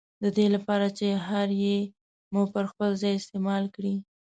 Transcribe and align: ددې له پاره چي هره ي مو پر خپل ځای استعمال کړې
ددې 0.23 0.45
له 0.53 0.59
پاره 0.65 0.89
چي 0.97 1.07
هره 1.27 1.55
ي 1.75 1.77
مو 2.33 2.41
پر 2.53 2.63
خپل 2.71 2.89
ځای 3.01 3.13
استعمال 3.17 3.63
کړې 3.75 3.95